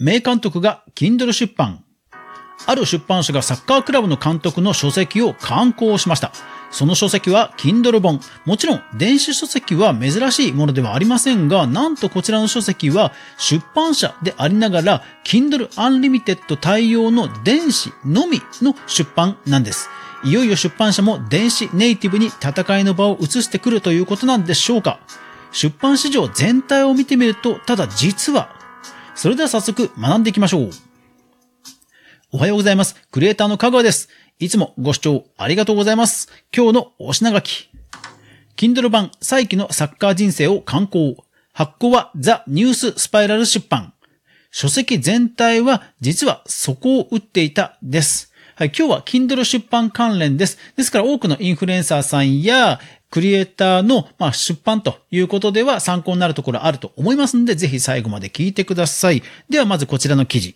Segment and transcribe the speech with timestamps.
[0.00, 1.84] 名監督が Kindle 出版。
[2.66, 6.32] ある出版社がサッカークラブの監督の書籍を刊行しました。
[6.70, 8.20] その書籍は Kindle 本。
[8.44, 19.88] もちろん電子書籍は珍しいものではありませんが、なんとこちらの書籍は出版社でありながら Kindle Unlimited 対応の電子のみの出版なんです。
[20.24, 25.00] いよいよ出版社も電子ネイティブに戦いの場を移してくるということなんでしょうか
[25.50, 28.61] 出版市場全体を見てみると、ただ実は、
[29.14, 30.70] それでは早速学んでいきましょう。
[32.32, 32.96] おはようございます。
[33.10, 34.08] クリエイターの香川です。
[34.38, 36.28] いつもご視聴ありがとうございます。
[36.54, 37.68] 今日のお品書き。
[38.56, 41.16] Kindle 版再起のサッカー人生を刊行。
[41.52, 43.92] 発行はザ・ニュース・スパイラル出版。
[44.50, 48.31] 書籍全体は実はそこを打っていたです。
[48.62, 50.56] はい、今日は Kindle 出版関連です。
[50.76, 52.78] ですから多くのインフルエンサーさんや
[53.10, 59.24] クリエイターの、ま、出版ということでは参考になるところあると思いますので、ぜひ最後まで聞いてください。
[59.50, 60.54] ではまずこちらの記事。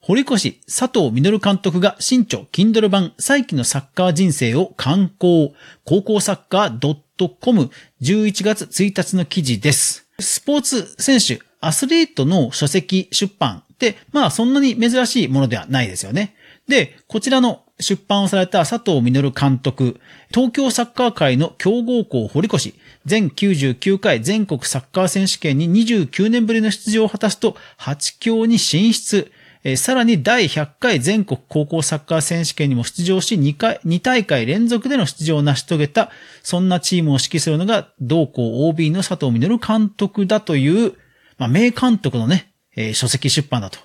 [0.00, 0.34] 堀越
[0.66, 5.54] 佐藤実監督が新著 Kindle 版再起のサッカー人生を刊行。
[5.84, 6.96] 高校サッカー
[7.40, 7.70] .com
[8.00, 10.08] 11月1日の記事です。
[10.18, 16.34] スポーツ選手、アスリートの書籍出版って、まあそんなに珍しいものではないですよね。
[16.68, 20.00] で、こちらの出版をされた佐藤実監督、
[20.32, 22.72] 東京サッカー界の強豪校堀越、
[23.04, 29.30] 全99回全国サッカー選手権に29年ぶりの出場を果たすと8強に進出。
[29.64, 36.10] えさらに第100回全国高校サッカー選手権にも出場し、2回、2大会連続での出場を成し遂げた、
[36.42, 40.94] そんなチームを指揮するのが、同校 OB の佐藤実監督だという、
[41.38, 43.78] まあ、名監督のね、えー、書籍出版だと。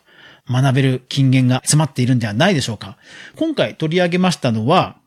[0.50, 2.98] 学べる金言が詰まっているんではないでしょうか。
[3.36, 4.98] 今回取り上げましたのは、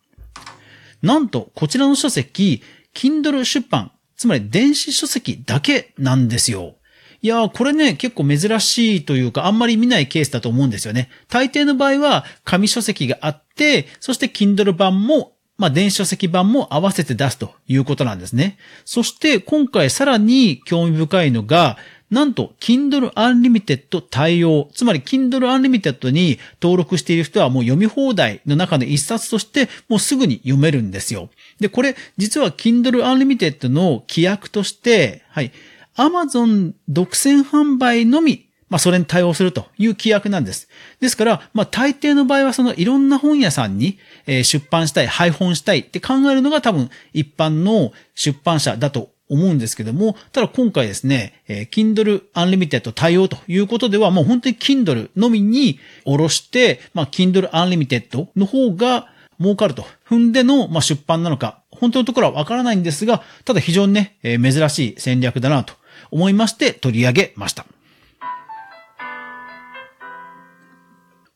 [1.03, 2.63] なんと、こちらの書籍、
[2.95, 6.77] Kindle 出版、つまり電子書籍だけなんですよ。
[7.23, 11.11] いやー、これね、結構珍しいというか、あんまり見ないケースだと思うんですよね。
[11.29, 18.57] 大抵の場合は、紙書籍があって、そして Kindle 版も、まあ、電子書籍版も合わせて出すということなんですね。
[18.87, 21.77] そして、今回さらに興味深いのが、
[22.11, 24.69] なんと、Kindle Unlimited 対応。
[24.75, 31.31] つまり、Kindle Unlimited に登録している人はもう読み放題の中の一冊としてもうすぐに読めるんですよ。
[31.61, 35.53] で、これ、実は Kindle Unlimited の規約として、はい、
[35.95, 40.69] アマゾン独占販売のみ、まあ、それに対応するという規約なんです。
[41.01, 59.09] ですから、まあ、大抵の場合はそのいろんな本屋さんに、え出版したい、配本したいって考えるのが多分一般の出版社だと思うんですけども、ただ今回ですね、え Kindle Unlimited 対応ということでは、もう本当に Kindle のみに下ろして、まあ、Kindle Unlimited の方が
[59.41, 65.75] 儲かると踏んでの、まあ、出版なのか、本当のところはわからないんですが、ただ非常にね、え珍しい戦略だなと
[66.11, 67.65] 思いまして取り上げました。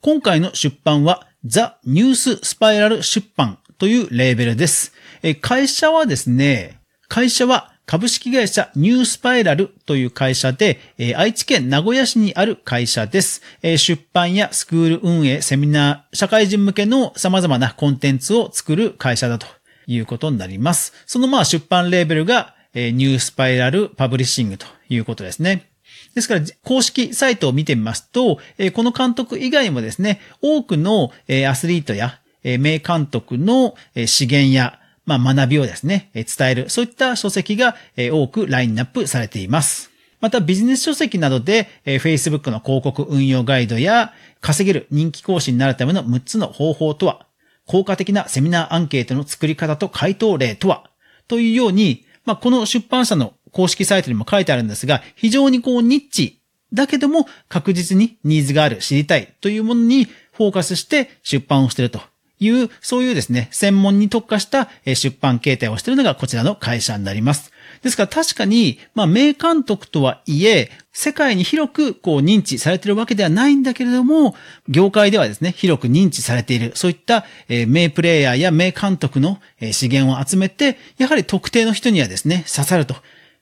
[0.00, 4.93] 今回の出版はザ・ニュース・スパイラル出版というレーベルです。
[5.41, 10.78] 会社はですね、会社は株式会社ニュースパイラルという会社で、
[11.16, 13.42] 愛知県名古屋市にある会社です。
[13.62, 19.46] 出版やスクール運営、セミナー、社会人向けの様々なコンテンツを作る会社だと
[19.86, 20.92] いうことになります。
[21.06, 25.70] そのまあ出版レーベルがえニュースパイラルパブリッシングということですね。
[26.14, 28.36] ですから、公式サイトを見てみますと、
[28.72, 31.12] この監督以外もですね、多くの
[31.48, 33.74] アスリートや名監督の
[34.06, 39.91] 資源や、まあ、学びをですね、伝える、そういった書籍が多くラインナップされています。
[40.20, 47.26] また、ビジネス書籍などで、Facebook の広告運用ガイドや、稼げる人気講師になるための6つの方法とは、
[47.66, 50.91] 効果的なセミナーアンケートの作り方と回答例とは、
[51.28, 56.41] というように、まあ、この出版社の公式サイトにも書いてあるんですが、非常にこうニッチ
[56.72, 62.00] だけども確実にニーズがある、知りたいというものにフォーカスして出版をしていると
[62.44, 67.53] いう、そういうですね、専門に特化した出版形態をしているのがこちらの会社になります。
[67.82, 74.35] ですから確かに、まあ、名監督とはいえ、世界に広くこう認知されているわけではないんだけれども、
[74.69, 82.97] 業界ではですね、広く認知されている、そういった、え名プレイヤーや名監督の、え資源を集めて、やはり特定の人にはですね、刺さると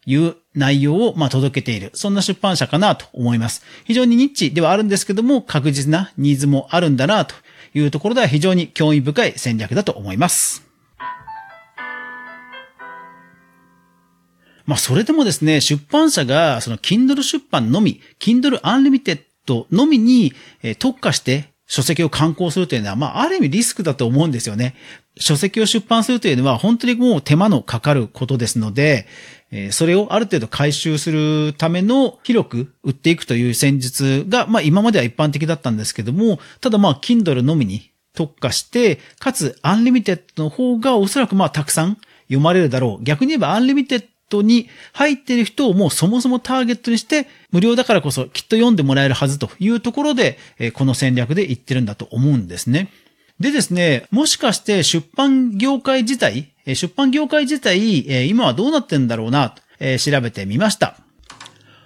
[0.07, 1.91] いう内容を、ま届けている。
[1.95, 3.63] そんな出版社かなと思います。
[3.85, 7.35] 非常にニッチではあるんですけども、確実なニーズもあるんだなと
[7.75, 10.73] いうところでは非常に興味深い戦略だと思います。
[14.65, 19.21] まあ、それでもですね、出版社が、その、Kindle 出版のみ、Kindle Unlimited
[19.71, 20.33] のみに、
[20.79, 24.75] 特化して、書籍を刊行するというのは、まあ、ある意味リスクだと思うんですよね。
[25.19, 29.07] 書籍を出版するというのは、本当にもう手間のかかることですので、
[29.71, 41.99] それをある程度回収するための広く売っていくという戦術が、まあ今までは一般的だったんですけども、ただまあ Kindle のみに特化して、かつ Unlimited の方がおそらくまあたくさん
[42.29, 43.05] 読まれるだろう。
[43.05, 50.39] 逆に言えば Unlimited に入っている人をもうそもそもターゲットにして無料だからこそきっと読んでもらえるはずというところで、
[50.75, 52.91] この戦略で言ってるんだと思うんですね。
[53.41, 59.63] でですね、もしかして出版業界自体、出版業界自体、今はどうなってんだろうなと、
[59.99, 60.97] 調べてみました。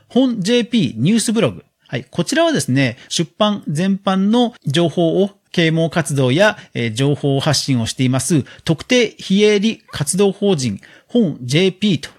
[0.09, 1.65] 本 JP ニュースブログ。
[1.89, 2.07] はい。
[2.11, 6.59] こちらはですね、出版全般の情報を啓蒙活動や、
[6.95, 12.11] 情報発信をしています、特定非営利活動法人本 JP と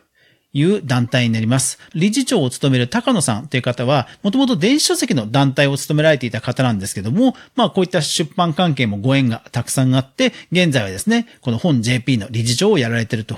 [0.53, 1.79] いう団体になります。
[1.93, 13.37] 理事長を務める高野さんという方は、もともと電子書籍の団体を務められていた方なんですけども、まあこういった出版関係もご縁がたくさんあって、現在はですね、この本 JP の理事長をやられていると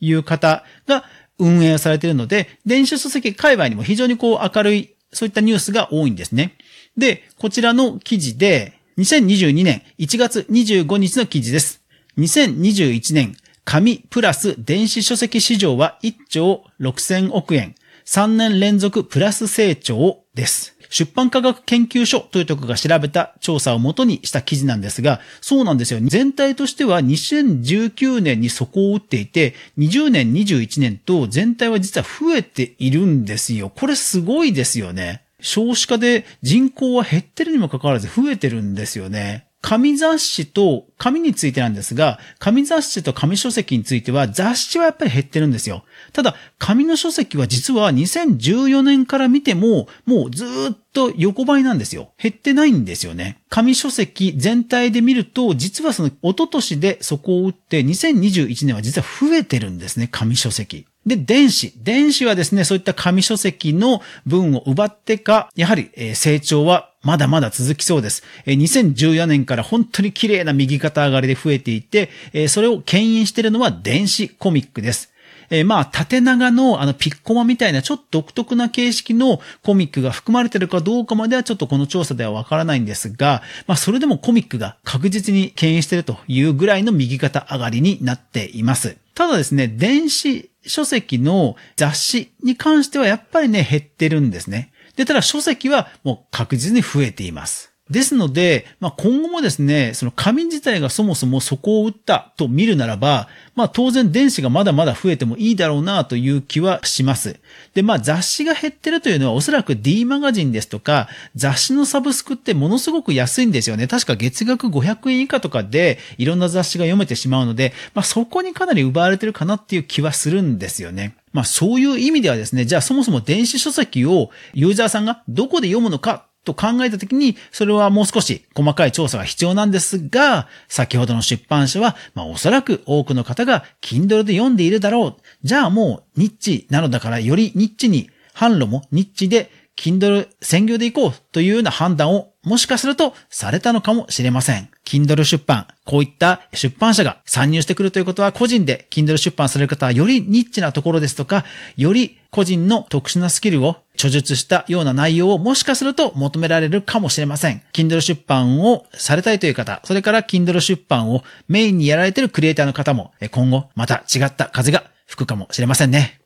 [0.00, 1.04] いう方が
[1.38, 6.56] 運営をされているので、電子書籍界隈にも非常にこう明るい、そういったニュースが多いんですね。
[6.96, 11.82] で、こちらの記事で、2022年1月25日の記事です。
[12.18, 17.74] 2021年紙プラス電子書籍市場は1兆6000億円。
[18.04, 20.76] 3年連続プラス成長です。
[20.90, 26.00] 出版科学研究所というところが調べた調査をもとにした記事なんですが、そうなんですよ。
[26.02, 33.70] 全体としては2019年に底を打っていて、20年、21年と全体は実は増えているんですよ。
[33.74, 35.22] これすごいですよね。
[35.40, 39.46] 少子化で人口は減ってるにもかかわらず増えてるんですよね。
[39.64, 45.84] 紙雑誌と、紙についてなんですが、紙雑誌と紙書籍については雑誌はやっぱり減ってるんですよ。
[46.12, 52.10] ただ、紙の書籍は実は2014年から見ても、もうずっと横ばいなんですよ。
[52.18, 53.40] 減ってないんですよね。
[53.48, 60.84] 紙書籍全体で見ると、実はその、一昨年でそこを打って、2021年は実は増えてるんですね、紙書籍。
[61.06, 61.72] で、電子。
[61.76, 68.22] 電子はですね、そういった紙書籍の分を奪ってか、やはり成長はまだまだ続きそうです。
[68.46, 72.10] 2014年から本当に綺麗な右肩上がりで増えていて、
[72.48, 75.14] それを牽引しているのは電子コミックです。
[75.50, 88.96] えー、まあ、縦長のあのピッコマみたいなちょっと独特な形式のコミックが含まれてるかどうかまではちょっとこの調査ではわからないんですが、まあ、それでもコミックが確実に牽引してるというぐらいの右肩上がりになっています。
[89.14, 94.72] ただですね、電子書籍の雑誌に関してはやっぱりね、減ってるんですね。
[94.96, 97.73] で、ただ書籍はもう確実に増えています。
[97.90, 107.38] ですので、まあ、今後もですね、その紙自体がそもそも底を打ったと見るならば、まあ、当然電子がまだまだ増えてもいいだろうなという気はします。
[107.74, 113.86] で、まあ、雑誌が減ってるというのはおそらく D マガジンですとか、雑誌のサブスクってものすごく安いんですよね。
[113.86, 121.16] 確か月額500円以下とかでいろんな雑誌が読めてしまうので、まあ、そこにかなり奪われてるかなっていう気はするんですよね。
[121.34, 135.22] まあそういう意味ではですね、じゃあそもそも電子書籍をユーザーさんがどこで読むのかと考えたときに、それはもう少し細かい調査が必要なんですが、先ほどの出版社は、まあおそらく多くの方が Kindle で読んでいるだろう。
[135.42, 144.68] じゃあもうニッチなのだからよりニッチに、販路もニッチで Kindle 専業で行こうというような判断をもしかするとされたのかもしれません。
[144.84, 151.44] Kindle 出版、こういった出版社が参入してくるということは個人で Kindle 出版される方はよりニッチなところですとか、
[151.76, 157.62] より個人の特殊なスキルを著述したような内容をもしかすると求められるかもしれません。
[157.72, 166.20] Kindle 出版をされたいという方、それから Kindle 出版をメインにやられているクリエイターの方も今後また違った風が吹くかもしれませんね。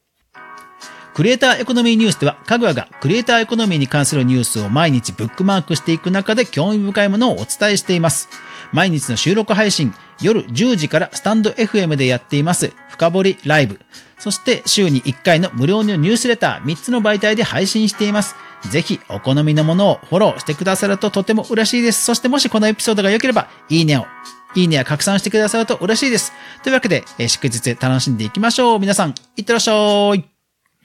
[1.14, 8.28] クリエイターエコノミーニュースでは、かぐわがクリエイターエコノミーに関するニュースを毎日ブックマークしていく中で興味深いものをお伝えしています。
[8.72, 13.80] 毎日の収録配信、夜10時からスタンド FM でやっています、深掘りライブ。
[14.18, 18.34] そして週に1回の無料のニュースレター3つの媒体で配信しています。
[18.70, 22.04] ぜひお好みのものをフォローしてくださるととても嬉しいです。
[22.04, 24.06] そしてもしこのエピソードが良ければ、いいねを、
[24.54, 26.32] いいねや拡散してくださると嬉しいです。
[26.62, 28.78] というわけで、祝日楽しんでいきましょう。
[28.80, 30.37] 皆さん、いってらっしゃい。